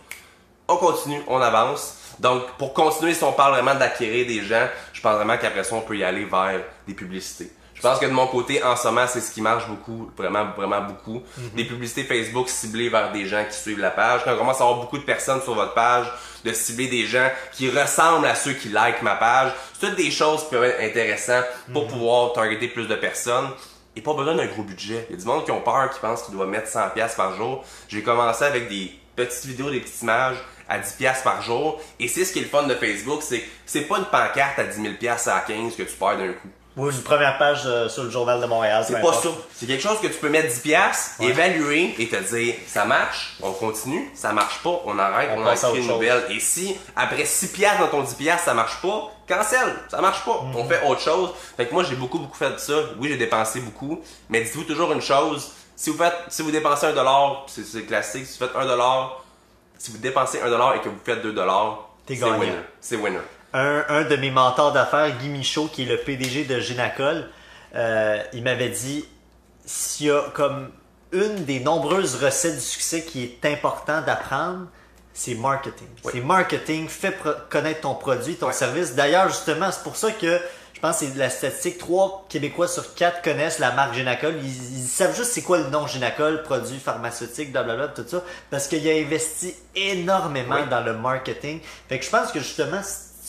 [0.68, 1.98] on continue, on avance.
[2.20, 5.76] Donc, pour continuer, si on parle vraiment d'acquérir des gens, je pense vraiment qu'après ça,
[5.76, 7.52] on peut y aller vers des publicités.
[7.84, 10.46] Je pense que de mon côté, en ce moment, c'est ce qui marche beaucoup, vraiment,
[10.56, 11.22] vraiment beaucoup.
[11.38, 11.50] Mhm.
[11.54, 14.22] Des publicités Facebook ciblées vers des gens qui suivent la page.
[14.24, 16.06] Quand on commence à avoir beaucoup de personnes sur votre page,
[16.46, 19.52] de cibler des gens qui ressemblent à ceux qui like ma page.
[19.78, 21.44] C'est toutes des choses qui peuvent être intéressantes
[21.74, 21.90] pour mhm.
[21.90, 23.50] pouvoir targeter plus de personnes.
[23.98, 25.06] Et pas besoin d'un gros budget.
[25.10, 27.36] Il y a du monde qui ont peur, qui pensent qu'ils doivent mettre 100$ par
[27.36, 27.66] jour.
[27.90, 30.38] J'ai commencé avec des petites vidéos, des petites images
[30.70, 31.82] à 10$ par jour.
[32.00, 34.64] Et c'est ce qui est le fun de Facebook, c'est c'est pas une pancarte à
[34.64, 36.48] 10 000$ à 15 que tu perds d'un coup.
[36.76, 38.84] Ou une première page euh, sur le Journal de Montréal.
[38.88, 39.30] C'est pas ça.
[39.54, 43.52] C'est quelque chose que tu peux mettre 10$, évaluer et te dire ça marche, on
[43.52, 46.24] continue, ça marche pas, on arrête, on, en crée une nouvelle.
[46.30, 50.42] Et si après 6$ dans ton 10$, ça marche pas, cancel, ça marche pas.
[50.56, 50.70] On mhm.
[50.70, 51.30] fait autre chose.
[51.56, 52.74] Fait que moi j'ai beaucoup beaucoup fait de ça.
[52.98, 56.88] Oui, j'ai dépensé beaucoup, mais dites-vous toujours une chose, si vous faites si vous dépensez
[56.88, 59.24] un dollar, c'est classique, si vous faites un dollar
[59.84, 62.54] si vous dépensez 1$ et que vous faites 2$, c'est winner.
[62.80, 63.20] C'est winner.
[63.54, 67.30] Un, un, de mes mentors d'affaires, Guy Michaud, qui est le PDG de Génacol,
[67.76, 69.06] euh, il m'avait dit
[69.66, 70.70] s'il y a comme
[71.12, 74.68] une des nombreuses recettes du succès qui est important d'apprendre,
[75.14, 75.88] c'est marketing.
[76.12, 77.16] C'est marketing, fais
[77.50, 78.96] connaître ton produit, ton service.
[78.96, 80.40] D'ailleurs, justement, c'est pour ça que
[80.74, 84.36] je pense que c'est la statistique, 3 Québécois sur 4 connaissent la marque Génacol.
[84.44, 88.88] Ils, savent juste c'est quoi le nom Génacol, produit pharmaceutique, blablabla, tout ça, parce qu'il
[88.90, 91.62] a investi énormément dans le marketing.
[91.88, 92.82] Fait que je pense que justement,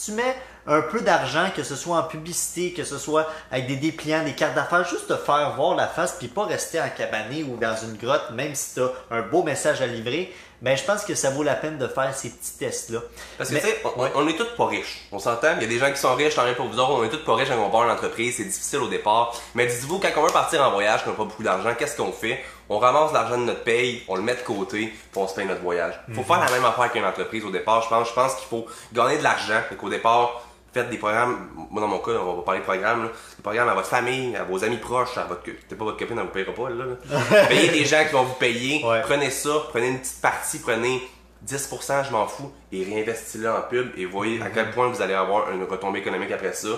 [0.05, 0.37] si tu mets
[0.67, 4.35] un peu d'argent, que ce soit en publicité, que ce soit avec des dépliants, des
[4.35, 7.77] cartes d'affaires, juste te faire voir la face, puis pas rester en cabané ou dans
[7.77, 10.33] une grotte, même si tu as un beau message à livrer
[10.65, 13.01] ben, je pense que ça vaut la peine de faire ces petits tests-là.
[13.37, 15.07] Parce que, tu sais, on, est tous pas riches.
[15.13, 16.93] On s'entend, il y a des gens qui sont riches, tant rien pour vous autres,
[16.93, 19.39] on est tous pas riches quand on part une entreprise, c'est difficile au départ.
[19.55, 22.13] Mais dites-vous, quand on veut partir en voyage, qu'on n'a pas beaucoup d'argent, qu'est-ce qu'on
[22.13, 22.43] fait?
[22.75, 25.47] On ramasse l'argent de notre paye, on le met de côté, puis on se paye
[25.47, 25.95] notre voyage.
[26.13, 26.27] Faut mhm.
[26.27, 28.09] faire la même affaire qu'une entreprise au départ, je pense.
[28.09, 31.87] Je pense qu'il faut gagner de l'argent, et qu'au départ, faites des programmes, moi dans
[31.87, 34.79] mon cas, on va parler de programmes, des programmes à votre famille, à vos amis
[34.79, 37.47] proches, à votre peut pas votre copine, elle vous payera pas là.
[37.49, 41.01] Payez des gens qui vont vous payer, prenez ça, prenez une petite partie, prenez
[41.47, 45.15] 10%, je m'en fous, et réinvestissez-le en pub et voyez à quel point vous allez
[45.15, 46.71] avoir une retombée économique après ça.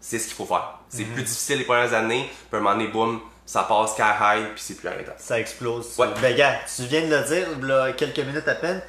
[0.00, 0.78] C'est ce qu'il faut faire.
[0.88, 1.14] C'est mhm.
[1.14, 4.44] plus difficile les premières années, puis à un moment donné, boum, ça passe car high,
[4.54, 5.16] puis c'est plus arrêtable.
[5.18, 5.96] Ça explose.
[6.22, 8.80] Ben, gars, tu viens de le dire, là, quelques minutes à peine,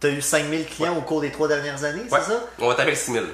[0.00, 2.40] tu as eu 5000 clients au cours des trois dernières années, c'est ça?
[2.60, 3.24] On va taper 6000.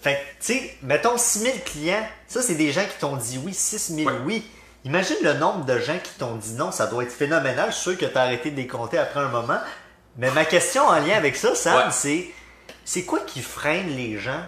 [0.00, 3.52] Fait que, tu sais, mettons 6000 clients, ça, c'est des gens qui t'ont dit oui,
[3.52, 4.42] 6000 oui.
[4.86, 7.68] Imagine le nombre de gens qui t'ont dit non, ça doit être phénoménal.
[7.68, 9.58] Je suis sûr que tu as arrêté de les compter après un moment.
[10.16, 12.30] Mais ma question en lien avec ça, Sam, c'est
[12.86, 14.40] c'est quoi qui freine les gens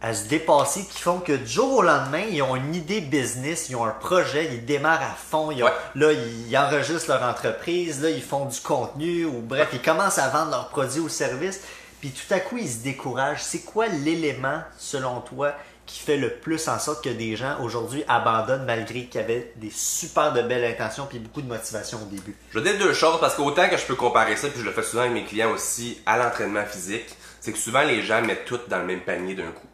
[0.00, 3.68] à se dépasser, qui font que du jour au lendemain, ils ont une idée business,
[3.68, 8.10] ils ont un projet, ils démarrent à fond, ils là, ils enregistrent leur entreprise, là,
[8.10, 11.60] ils font du contenu, ou bref, ils commencent à vendre leurs produits ou services,
[12.00, 13.42] puis tout à coup, ils se découragent.
[13.42, 15.52] C'est quoi l'élément, selon toi,
[15.84, 19.52] qui fait le plus en sorte que des gens aujourd'hui abandonnent malgré qu'il y avait
[19.56, 22.36] des super de belles intentions puis beaucoup de motivation au début?
[22.50, 24.72] Je vais dire deux choses parce qu'autant que je peux comparer ça, puis je le
[24.72, 28.44] fais souvent avec mes clients aussi, à l'entraînement physique, c'est que souvent les gens mettent
[28.44, 29.67] tout dans le même panier d'un coup.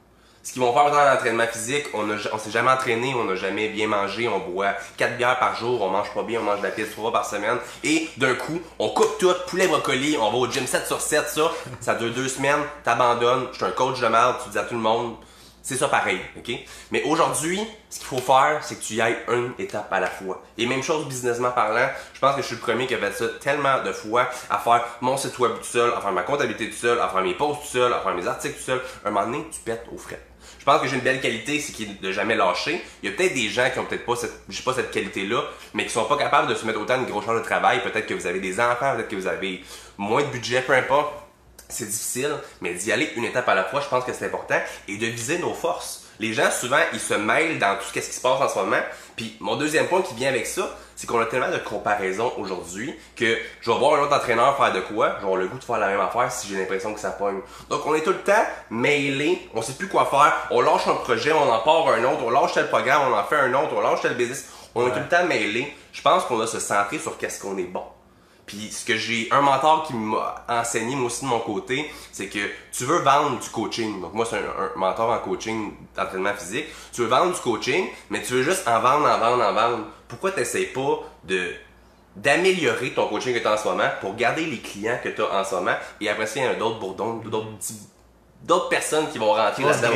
[0.45, 3.69] Ce qu'ils vont faire dans l'entraînement physique, on ne s'est jamais entraîné, on n'a jamais
[3.69, 6.65] bien mangé, on boit 4 bières par jour, on mange pas bien, on mange de
[6.65, 10.37] la pizza 3 par semaine, et d'un coup, on coupe tout, poulet brocoli, on va
[10.37, 14.01] au gym 7 sur 7, ça, ça dure deux semaines, t'abandonnes, je suis un coach
[14.01, 15.17] de merde, tu dis à tout le monde,
[15.63, 16.53] c'est ça pareil, ok?
[16.91, 20.09] Mais aujourd'hui, ce qu'il faut faire, c'est que tu y ailles une étape à la
[20.09, 20.43] fois.
[20.59, 23.13] Et même chose businessment parlant, je pense que je suis le premier qui a fait
[23.13, 26.69] ça tellement de fois, à faire mon site web tout seul, à faire ma comptabilité
[26.69, 28.83] tout seul, à faire mes posts tout seul, à faire mes articles tout seul.
[29.07, 30.21] Un moment donné, tu pètes aux frais.
[30.65, 32.83] Je pense que j'ai une belle qualité, c'est qu'il de jamais lâcher.
[33.03, 35.43] Il y a peut-être des gens qui ont peut-être pas cette, qualité-là,
[35.75, 37.83] mais qui sont pas capables de se mettre autant de gros charge de travail.
[37.83, 39.63] Peut-être que vous avez des enfants, peut-être que vous avez
[39.99, 41.13] moins de budget, peu importe.
[41.69, 42.31] C'est difficile,
[42.63, 44.59] mais d'y aller une étape à la fois, je pense que c'est important.
[44.89, 48.03] Et de viser nos forces les gens, souvent, ils se mêlent dans tout ce qui
[48.03, 48.81] se passe en ce moment.
[49.17, 52.95] Puis mon deuxième point qui vient avec ça, c'est qu'on a tellement de comparaisons aujourd'hui
[53.17, 55.79] que je vais voir un autre entraîneur faire de quoi, j'aurai le goût de faire
[55.79, 57.41] la même affaire si j'ai l'impression que ça pogne.
[57.69, 60.95] Donc on est tout le temps mêlés, on sait plus quoi faire, on lâche un
[60.95, 63.73] projet, on en part un autre, on lâche tel programme, on en fait un autre,
[63.77, 64.49] on lâche tel business.
[64.77, 65.73] On est tout le temps mêlés.
[65.93, 67.85] Je pense qu'on doit se centrer sur qu'est-ce qu'on est bon.
[68.47, 72.27] Puis ce que j'ai un mentor qui m'a enseigné moi aussi de mon côté, c'est
[72.27, 72.39] que
[72.73, 74.01] tu veux vendre du coaching.
[74.01, 76.67] Donc moi c'est un, mentor en coaching d'entraînement physique.
[76.93, 79.85] Tu veux vendre du coaching, mais tu veux juste en vendre, en vendre, en vendre.
[80.09, 81.53] Pourquoi tu n'essayes pas de
[82.17, 85.23] d'améliorer ton coaching que tu as en ce moment pour garder les clients que tu
[85.23, 85.75] as en ce moment?
[86.01, 87.89] Et après ça il y a d'autres bourdons, d'autres petits
[88.45, 89.89] d'autres personnes qui vont rentrer là-dedans.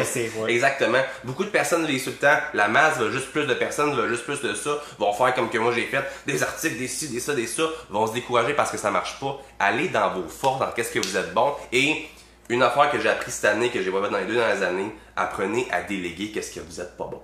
[0.49, 0.99] Exactement.
[1.25, 4.25] Beaucoup de personnes les le temps, la masse veut juste plus de personnes, veut juste
[4.25, 7.21] plus de ça, vont faire comme que moi j'ai fait, des articles, des ci, des
[7.21, 9.39] ça, des ça, vont se décourager parce que ça marche pas.
[9.59, 12.07] Allez dans vos forces, dans qu'est-ce que vous êtes bon et
[12.49, 14.63] une affaire que j'ai appris cette année, que j'ai pas fait dans les deux dernières
[14.63, 17.21] années, apprenez à déléguer qu'est-ce que vous êtes pas bon.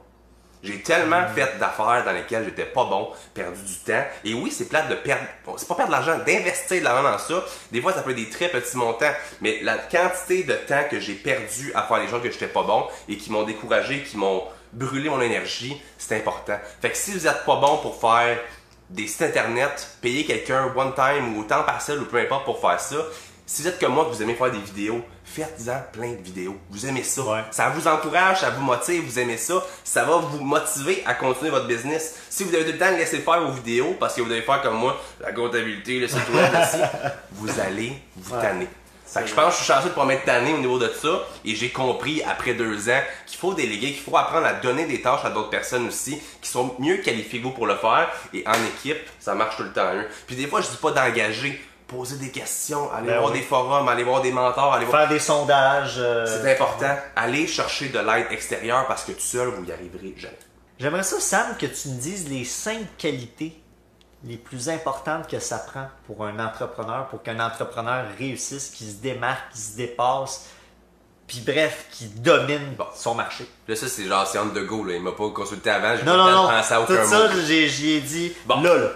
[0.64, 4.02] J'ai tellement fait d'affaires dans lesquelles j'étais pas bon, perdu du temps.
[4.24, 5.24] Et oui, c'est plate de perdre,
[5.58, 7.44] c'est pas perdre de l'argent, d'investir de l'argent dans ça.
[7.70, 10.98] Des fois, ça peut être des très petits montants, mais la quantité de temps que
[10.98, 14.16] j'ai perdu à faire les choses que j'étais pas bon et qui m'ont découragé, qui
[14.16, 16.58] m'ont brûlé mon énergie, c'est important.
[16.80, 18.38] Fait que si vous êtes pas bon pour faire
[18.88, 22.80] des sites internet, payer quelqu'un one time ou temps partiel ou peu importe pour faire
[22.80, 22.96] ça,
[23.46, 26.56] si vous êtes comme moi que vous aimez faire des vidéos, faites-en plein de vidéos.
[26.70, 27.22] Vous aimez ça.
[27.50, 29.62] Ça vous encourage, ça vous motive, vous aimez ça.
[29.84, 32.14] Ça va vous motiver à continuer votre business.
[32.30, 34.42] Si vous avez tout le temps de laisser faire vos vidéos parce que vous devez
[34.42, 36.52] faire comme moi, la comptabilité, le site web,
[37.32, 38.68] vous allez vous tanner.
[39.06, 41.22] Fait je pense que je suis chanceux de pas m'être tanné au niveau de ça
[41.44, 45.02] et j'ai compris après deux ans qu'il faut déléguer, qu'il faut apprendre à donner des
[45.02, 48.42] tâches à d'autres personnes aussi qui sont mieux qualifiées que vous pour le faire et
[48.46, 49.82] en équipe, ça marche tout le temps.
[49.82, 50.04] Hein.
[50.26, 51.62] Puis des fois, je dis pas d'engager
[51.94, 55.18] poser des questions, aller ben voir des forums, aller voir des mentors, aller faire des
[55.18, 55.96] sondages.
[55.98, 56.96] Euh, c'est important.
[57.16, 60.34] Aller chercher de l'aide extérieure parce que tout seul, vous y arriverez jamais.
[60.78, 63.60] J'aimerais ça, Sam, que tu me dises les cinq qualités
[64.26, 68.94] les plus importantes que ça prend pour un entrepreneur, pour qu'un entrepreneur réussisse, qu'il se
[68.94, 70.48] démarque, qu'il se dépasse,
[71.26, 73.46] puis bref, qui domine son marché.
[73.66, 74.94] Là, ça, c'est genre, c'est the go, là.
[74.94, 76.44] Il m'a pas consulté avant, j'ai non, non, non.
[76.44, 78.60] aucun Tout ça, j'y ai dit, bon.
[78.60, 78.88] là, là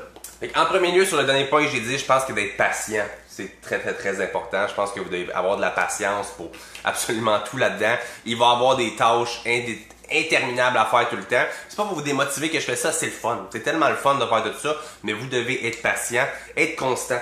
[0.55, 3.05] en premier lieu, sur le dernier point que j'ai dit, je pense que d'être patient,
[3.29, 4.67] c'est très très très important.
[4.69, 6.51] Je pense que vous devez avoir de la patience pour
[6.85, 7.97] absolument tout là-dedans.
[8.25, 9.43] Il va y avoir des tâches
[10.13, 11.45] interminables à faire tout le temps.
[11.69, 13.49] C'est pas pour vous démotiver que je fais ça, c'est le fun.
[13.51, 17.21] C'est tellement le fun de faire tout ça, mais vous devez être patient, être constant.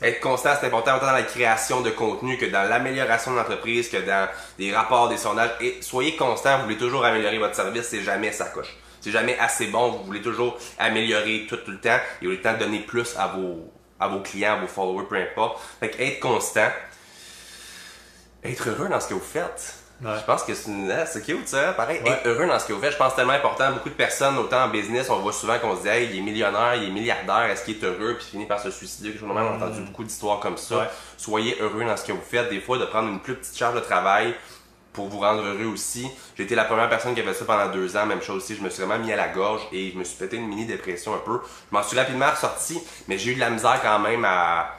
[0.00, 3.90] Être constant, c'est important autant dans la création de contenu que dans l'amélioration de l'entreprise,
[3.90, 5.50] que dans des rapports, des sondages.
[5.60, 9.38] Et soyez constant, vous voulez toujours améliorer votre service, c'est jamais ça coche c'est jamais
[9.38, 9.90] assez bon.
[9.90, 11.90] Vous voulez toujours améliorer tout, le temps.
[11.90, 14.66] Et vous voulez le temps de donner plus à vos, à vos clients, à vos
[14.66, 15.60] followers, peu importe.
[15.78, 16.70] Fait que être constant.
[18.42, 19.74] Être heureux dans ce que vous faites.
[20.02, 20.90] Je pense que c'est une...
[20.90, 22.00] Ah, c'est cute ça, pareil.
[22.04, 23.72] Être heureux dans ce que vous faites, je pense que c'est tellement important.
[23.72, 26.22] Beaucoup de personnes, autant en business, on voit souvent qu'on se dit, hey, il est
[26.22, 29.10] millionnaire, il est milliardaire, est-ce qu'il est heureux, puis il finit par se suicider.
[29.10, 29.84] Quelque chose On a entendu mm.
[29.84, 30.90] beaucoup d'histoires comme ça.
[31.16, 32.50] Soyez heureux dans ce que vous faites.
[32.50, 34.34] Des fois, de prendre une plus petite charge de travail,
[34.94, 36.08] pour vous rendre heureux aussi.
[36.38, 38.54] J'ai été la première personne qui avait ça pendant deux ans, même chose aussi.
[38.54, 40.64] Je me suis vraiment mis à la gorge et je me suis pété une mini
[40.64, 41.40] dépression un peu.
[41.70, 44.76] Je m'en suis rapidement ressorti, mais j'ai eu de la misère quand même à,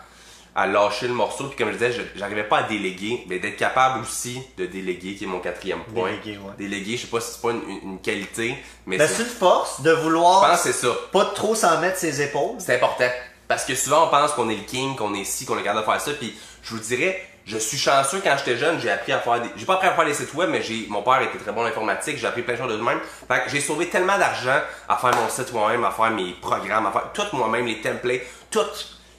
[0.56, 1.48] à lâcher le morceau.
[1.48, 5.26] Puis comme je disais, j'arrivais pas à déléguer, mais d'être capable aussi de déléguer, qui
[5.26, 6.12] est mon quatrième point.
[6.12, 6.54] Déléguer, ouais.
[6.58, 9.92] Déléguer, je sais pas si c'est pas une, qualité, mais ben, c'est une force de
[9.92, 10.46] vouloir.
[10.46, 10.96] Je pense c'est ça.
[11.12, 12.56] Pas trop s'en mettre ses épaules.
[12.60, 13.10] C'est important.
[13.50, 15.86] Parce que souvent on pense qu'on est le king, qu'on est ci, qu'on est capable
[15.86, 16.12] de faire ça.
[16.14, 19.50] Puis je vous dirais, je suis chanceux quand j'étais jeune, j'ai appris à faire des.
[19.56, 20.88] J'ai pas appris à faire des sites web, mais j'ai.
[20.90, 23.00] Mon père était très bon en informatique, j'ai appris plein de choses de même.
[23.28, 26.88] Fait que j'ai sauvé tellement d'argent à faire mon site moi-même, à faire mes programmes,
[26.88, 28.60] à faire tout moi-même, les templates, tout.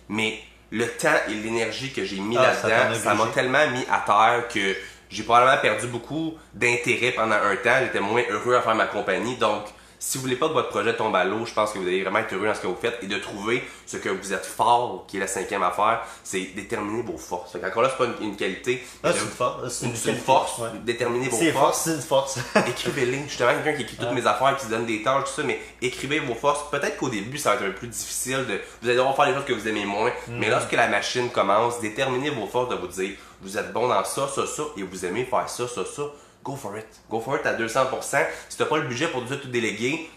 [0.09, 0.41] Mais
[0.73, 4.49] le temps et l'énergie que j'ai mis ah, là-dedans, ça m'a tellement mis à terre
[4.49, 4.77] que
[5.09, 7.79] j'ai probablement perdu beaucoup d'intérêt pendant un temps.
[7.81, 9.37] J'étais moins heureux à faire ma compagnie.
[9.37, 9.67] Donc,
[10.09, 12.01] si vous voulez pas que votre projet tombe à l'eau, je pense que vous allez
[12.03, 14.47] vraiment être heureux dans ce que vous faites et de trouver ce que vous êtes
[14.47, 17.51] fort, qui est la cinquième affaire, c'est déterminer vos forces.
[17.53, 18.87] Fait encore là, c'est pas une, une qualité.
[19.03, 19.73] Ah, c'est une force.
[19.75, 20.59] C'est une, une c'est une qualité, force.
[20.61, 20.69] ouais.
[20.85, 21.64] Déterminer vos C'est forces.
[21.64, 22.38] force, c'est une force.
[22.69, 23.25] Écrivez-les.
[23.27, 25.61] Justement, quelqu'un qui écrit toutes mes affaires, qui se donne des tâches, tout ça, mais
[25.83, 26.71] écrivez vos forces.
[26.71, 28.61] Peut-être qu'au début, ça va être un peu plus difficile de.
[28.83, 30.12] Vous allez devoir faire des choses que vous aimez moins.
[30.29, 34.05] Mais lorsque la machine commence, déterminez vos forces de vous dire, vous êtes bon dans
[34.05, 36.03] ça, ça, ça, et vous aimez faire ça, ça, ça.
[36.47, 36.87] Go for it.
[37.11, 38.25] Go for it à 200%.
[38.49, 40.09] Si t'as pas le budget pour tout déléguer,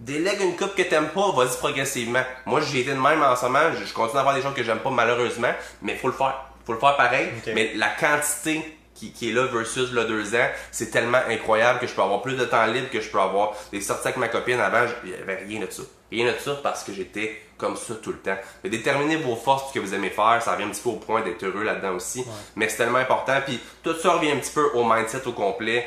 [0.00, 2.22] délègue une coupe que t'aimes pas, vas-y progressivement.
[2.46, 3.70] Moi, j'ai été de même en ce moment.
[3.78, 6.46] Je, continue à faire des choses que j'aime pas, malheureusement, mais faut le faire.
[6.64, 7.28] Faut le faire pareil.
[7.54, 11.86] Mais la quantité qui, qui est là versus le deux ans, c'est tellement incroyable que
[11.86, 14.28] je peux avoir plus de temps libre, que je peux avoir des sorties avec ma
[14.28, 14.60] copine.
[14.60, 15.82] Avant, il n'y avait rien de ça.
[16.10, 18.36] Rien de ça parce que j'étais comme ça tout le temps.
[18.62, 20.96] Mais déterminer vos forces, ce que vous aimez faire, ça revient un petit peu au
[20.96, 22.24] point d'être heureux là-dedans aussi.
[22.56, 23.36] Mais c'est tellement important.
[23.44, 25.86] Puis tout ça revient un petit peu au mindset au complet.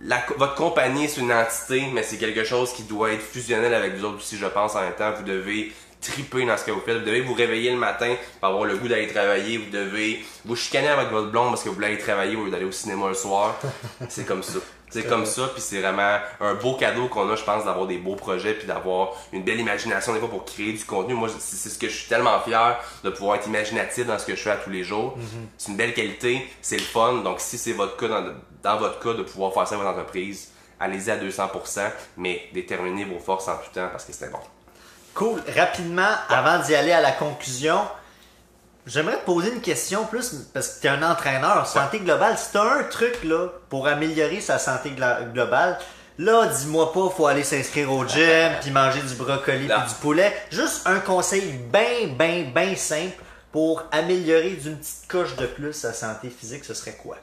[0.00, 3.94] La votre compagnie, c'est une entité, mais c'est quelque chose qui doit être fusionnel avec
[3.94, 5.12] vous autres aussi, je pense, en même temps.
[5.12, 6.98] Vous devez triper dans ce que vous faites.
[6.98, 9.58] Vous devez vous réveiller le matin pour avoir le goût d'aller travailler.
[9.58, 12.50] Vous devez vous chicaner avec votre blonde parce que vous voulez aller travailler au lieu
[12.50, 13.58] d'aller au cinéma le soir.
[14.08, 14.58] c'est comme ça.
[14.94, 17.98] C'est comme ça, puis c'est vraiment un beau cadeau qu'on a, je pense, d'avoir des
[17.98, 21.14] beaux projets, puis d'avoir une belle imagination des fois pour créer du contenu.
[21.14, 24.36] Moi, c'est ce que je suis tellement fier de pouvoir être imaginatif dans ce que
[24.36, 25.16] je fais à tous les jours.
[25.58, 27.22] C'est une belle qualité, c'est le fun.
[27.24, 28.24] Donc, si c'est votre cas, dans,
[28.62, 33.04] dans votre cas, de pouvoir faire ça à votre entreprise, allez-y à 200%, mais déterminez
[33.04, 34.46] vos forces en tout temps parce que c'est important.
[35.14, 35.42] Cool.
[35.56, 37.80] Rapidement, avant d'y aller à la conclusion,
[38.86, 42.36] j'aimerais te poser une question plus parce que tu es un entraîneur santé globale.
[42.38, 44.92] Si tu as un truc là pour améliorer sa santé
[45.32, 45.78] globale,
[46.18, 50.34] là, dis-moi pas, faut aller s'inscrire au gym puis manger du brocoli puis du poulet.
[50.50, 51.42] Juste un conseil
[51.72, 56.74] bien, bien, bien simple pour améliorer d'une petite coche de plus sa santé physique, ce
[56.74, 57.16] serait quoi?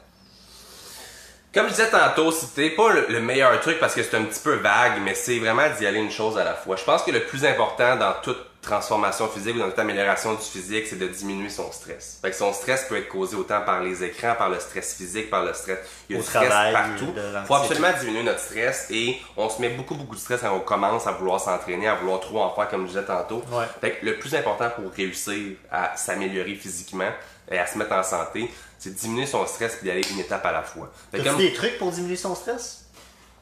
[1.54, 4.54] Comme je disais tantôt, c'était pas le meilleur truc parce que c'est un petit peu
[4.56, 6.78] vague, mais c'est vraiment d'y aller une chose à la fois.
[6.78, 10.42] Je pense que le plus important dans toute transformation physique ou dans toute amélioration du
[10.42, 12.20] physique, c'est de diminuer son stress.
[12.22, 15.30] Fait que son stress peut être causé autant par les écrans, par le stress physique,
[15.30, 15.80] par le stress.
[16.10, 17.06] Il y a Au du stress travail, partout.
[17.16, 17.46] l'anxiété.
[17.48, 20.60] Faut absolument diminuer notre stress et on se met beaucoup beaucoup de stress quand on
[20.60, 23.44] commence à vouloir s'entraîner, à vouloir trop en faire comme je disais tantôt.
[23.52, 23.66] Ouais.
[23.82, 27.10] Fait que le plus important pour réussir à s'améliorer physiquement
[27.52, 30.46] et à se mettre en santé, c'est de diminuer son stress et d'aller une étape
[30.46, 30.92] à la fois.
[31.12, 32.81] Fait que As-tu comme- des trucs pour diminuer son stress?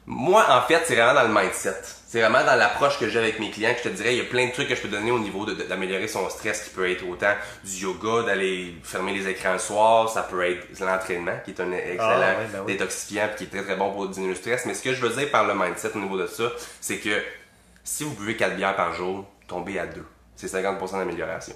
[0.06, 1.76] Moi, en fait, c'est vraiment dans le mindset.
[2.08, 4.20] C'est vraiment dans l'approche que j'ai avec mes clients que je te dirais, il y
[4.20, 6.90] a plein de trucs que je peux donner au niveau d'améliorer son stress qui peut
[6.90, 11.52] être autant du yoga, d'aller fermer les écrans le soir, ça peut être l'entraînement qui
[11.52, 12.72] est un excellent Ah, ouais, ben oui.
[12.72, 14.66] détoxifiant puis qui est très très bon pour diminuer le stress.
[14.66, 17.22] Mais ce que je veux dire par le mindset au niveau de ça, c'est que
[17.84, 20.04] si vous buvez 4 bières par jour, tombez à 2.
[20.34, 21.54] C'est 50% d'amélioration.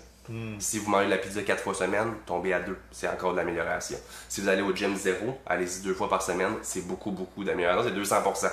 [0.59, 2.77] Si vous mangez de la pizza 4 fois semaine, tombez à 2.
[2.91, 3.99] C'est encore de l'amélioration.
[4.29, 7.93] Si vous allez au gym 0, allez-y deux fois par semaine, c'est beaucoup, beaucoup d'amélioration.
[7.95, 8.51] C'est 200%.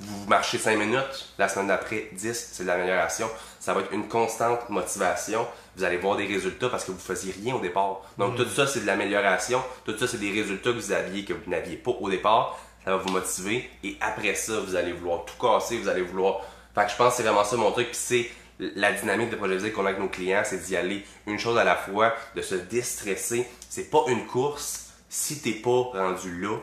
[0.00, 3.30] Vous marchez 5 minutes, la semaine d'après 10, c'est de l'amélioration.
[3.60, 5.46] Ça va être une constante motivation.
[5.76, 8.00] Vous allez voir des résultats parce que vous faisiez rien au départ.
[8.18, 9.62] Donc tout ça, c'est de l'amélioration.
[9.84, 12.58] Tout ça, c'est des résultats que vous aviez, que vous n'aviez pas au départ.
[12.84, 13.70] Ça va vous motiver.
[13.84, 15.78] Et après ça, vous allez vouloir tout casser.
[15.78, 16.40] Vous allez vouloir...
[16.74, 17.88] Fait que je pense que c'est vraiment ça mon truc.
[17.88, 18.30] Puis c'est
[18.76, 21.64] la dynamique de projet qu'on a avec nos clients, c'est d'y aller une chose à
[21.64, 23.46] la fois, de se déstresser.
[23.68, 24.92] C'est pas une course.
[25.08, 26.56] Si t'es pas rendu là,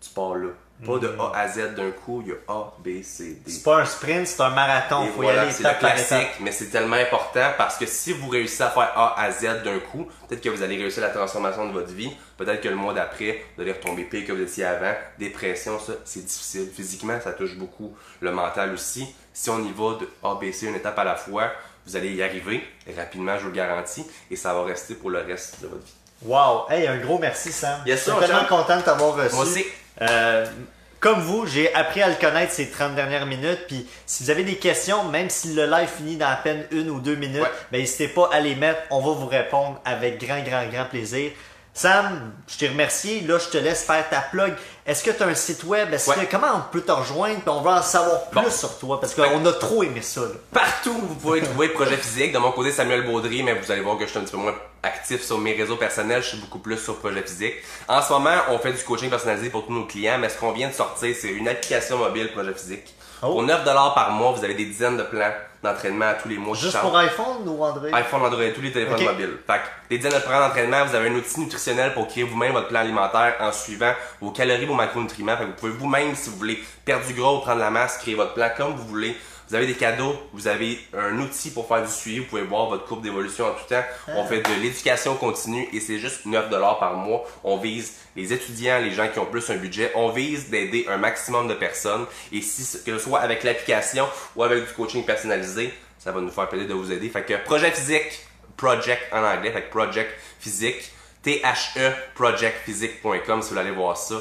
[0.00, 0.48] tu pars là.
[0.84, 3.50] Pas de A à Z d'un coup, il y a A, B, C, D.
[3.50, 5.04] C'est pas un sprint, c'est un marathon.
[5.04, 6.40] Et Faut y voilà, aller c'est le étape par classique, étape.
[6.40, 9.78] mais c'est tellement important parce que si vous réussissez à faire A à Z d'un
[9.78, 12.10] coup, peut-être que vous allez réussir la transformation de votre vie.
[12.36, 14.92] Peut-être que le mois d'après, vous allez retomber pire que vous étiez avant.
[15.18, 16.68] Dépression, ça, c'est difficile.
[16.74, 19.06] Physiquement, ça touche beaucoup le mental aussi.
[19.32, 21.52] Si on y va de A, B, C, une étape à la fois,
[21.86, 22.62] vous allez y arriver
[22.96, 25.94] rapidement, je vous le garantis, et ça va rester pour le reste de votre vie.
[26.22, 26.66] Wow!
[26.68, 27.80] Hey, un gros merci, Sam.
[27.86, 29.34] Yes, Je suis tellement content de t'avoir reçu.
[29.34, 29.64] Moi aussi.
[30.02, 30.46] Euh,
[31.00, 33.60] comme vous, j'ai appris à le connaître ces 30 dernières minutes.
[33.68, 36.90] Puis si vous avez des questions, même si le live finit dans à peine une
[36.90, 37.50] ou deux minutes, Ouais.
[37.70, 38.80] ben, n'hésitez pas à les mettre.
[38.90, 41.30] On va vous répondre avec grand, grand, grand plaisir.
[41.76, 43.20] Sam, je t'ai remercié.
[43.20, 44.54] Là, je te laisse faire ta plug.
[44.86, 45.92] Est-ce que tu as un site web?
[45.92, 46.24] Est-ce Ouais.
[46.24, 47.40] que, comment on peut te rejoindre?
[47.40, 48.50] Puis on va en savoir plus Bon.
[48.50, 50.22] sur toi parce qu'on a trop aimé ça.
[50.22, 50.28] là.
[50.54, 52.32] Partout, vous pouvez trouver Projet Physique.
[52.32, 54.38] De mon côté, Samuel Baudry, mais vous allez voir que je suis un petit peu
[54.38, 56.22] moins actif sur mes réseaux personnels.
[56.22, 57.56] Je suis beaucoup plus sur Projet Physique.
[57.88, 60.52] En ce moment, on fait du coaching personnalisé pour tous nos clients, mais ce qu'on
[60.52, 62.94] vient de sortir, c'est une application mobile Projet Physique.
[63.22, 63.32] Oh.
[63.32, 66.54] Pour 9 par mois, vous avez des dizaines de plans d'entraînement à tous les mois.
[66.54, 67.88] Juste pour iPhone ou Android?
[67.92, 69.38] iPhone, Android, tous les téléphones mobiles.
[69.46, 72.52] Fait que les dizaines de programmes d'entraînement, vous avez un outil nutritionnel pour créer vous-même
[72.52, 75.36] votre plan alimentaire en suivant vos calories, vos macronutriments.
[75.36, 77.98] Fait que vous pouvez vous-même, si vous voulez perdre du gras ou prendre la masse,
[77.98, 79.16] créer votre plan comme vous voulez.
[79.48, 82.68] Vous avez des cadeaux, vous avez un outil pour faire du suivi, vous pouvez voir
[82.68, 83.84] votre courbe d'évolution en tout temps.
[84.08, 87.24] On fait de l'éducation continue et c'est juste 9 dollars par mois.
[87.44, 89.92] On vise les étudiants, les gens qui ont plus un budget.
[89.94, 94.42] On vise d'aider un maximum de personnes et si que ce soit avec l'application ou
[94.42, 97.08] avec du coaching personnalisé, ça va nous faire plaisir de vous aider.
[97.08, 100.90] Fait que projet physique, project en anglais, fait que project physique,
[101.22, 104.16] T-H-E projectphysique.com si vous voulez aller voir ça.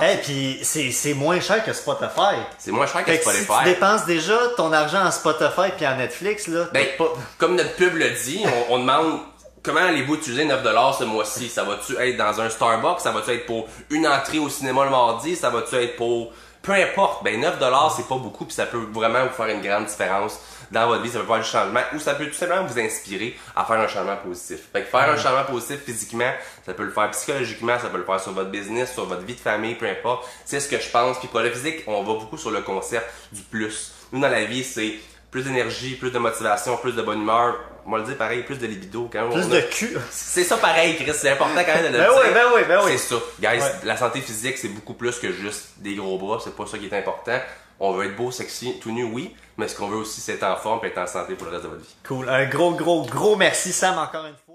[0.00, 2.36] Et puis c'est c'est moins cher que Spotify.
[2.58, 3.52] C'est moins cher que si Spotify.
[3.58, 7.12] tu dépenses déjà ton argent en Spotify puis en Netflix, là, Ben, pas...
[7.36, 9.20] comme notre pub le dit, on, on demande
[9.62, 11.48] comment allez-vous utiliser 9$ ce mois-ci?
[11.48, 13.00] Ça va-tu être dans un Starbucks?
[13.00, 15.36] Ça va-tu être pour une entrée au cinéma le mardi?
[15.36, 16.32] Ça va-tu être pour...
[16.62, 19.86] Peu importe, ben 9$ c'est pas beaucoup puis ça peut vraiment vous faire une grande
[19.86, 20.38] différence
[20.72, 23.38] dans votre vie, ça peut faire du changement ou ça peut tout simplement vous inspirer
[23.54, 24.58] à faire un changement positif.
[24.72, 26.32] Fait que faire un changement positif physiquement,
[26.66, 29.34] ça peut le faire psychologiquement, ça peut le faire sur votre business, sur votre vie
[29.34, 30.26] de famille, peu importe.
[30.44, 31.18] C'est ce que je pense.
[31.18, 33.92] Puis pour le physique, on va beaucoup sur le concept du plus.
[34.12, 34.94] Nous dans la vie, c'est
[35.30, 37.58] plus d'énergie, plus de motivation, plus de bonne humeur.
[37.86, 39.08] On va le dire pareil, plus de libido.
[39.12, 39.96] Quand Plus on de cul.
[40.10, 41.12] C'est ça pareil, Chris.
[41.14, 42.20] C'est important quand même de le Ben dire.
[42.22, 42.92] oui, ben oui, ben oui.
[42.96, 43.20] C'est ça.
[43.40, 43.72] Guys, Ouais.
[43.84, 46.38] la santé physique, c'est beaucoup plus que juste des gros bras.
[46.44, 47.40] C'est pas ça qui est important.
[47.84, 49.34] On veut être beau, sexy, tout nu, oui.
[49.56, 51.52] Mais ce qu'on veut aussi, c'est être en forme et être en santé pour le
[51.52, 51.94] reste de votre vie.
[52.06, 52.28] Cool.
[52.28, 54.51] Un gros, gros, gros merci Sam encore une fois.